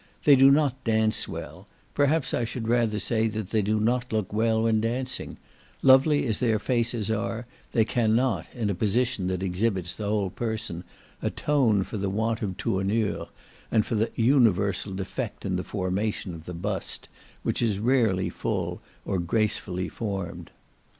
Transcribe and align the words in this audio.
They 0.23 0.35
do 0.35 0.49
not 0.49 0.83
dance 0.83 1.27
well; 1.27 1.67
perhaps 1.93 2.33
I 2.33 2.43
should 2.43 2.67
rather 2.67 2.97
say 2.99 3.27
they 3.27 3.61
do 3.61 3.79
not 3.79 4.11
look 4.11 4.33
well 4.33 4.63
when 4.63 4.81
dancing; 4.81 5.37
lovely 5.83 6.25
as 6.25 6.39
their 6.39 6.57
faces 6.57 7.11
are, 7.11 7.45
they 7.73 7.85
cannot, 7.85 8.47
in 8.55 8.71
a 8.71 8.73
position 8.73 9.27
that 9.27 9.43
exhibits 9.43 9.93
the 9.93 10.07
whole 10.07 10.31
person, 10.31 10.83
atone 11.21 11.83
for 11.83 11.97
the 11.99 12.09
want 12.09 12.41
of 12.41 12.57
tournure, 12.57 13.27
and 13.69 13.85
for 13.85 13.93
the 13.93 14.09
universal 14.15 14.91
defect 14.93 15.45
in 15.45 15.55
the 15.55 15.63
formation 15.63 16.33
of 16.33 16.45
the 16.45 16.55
bust, 16.55 17.07
which 17.43 17.61
is 17.61 17.77
rarely 17.77 18.27
full, 18.29 18.81
or 19.05 19.19
gracefully 19.19 19.87
formed. 19.87 20.49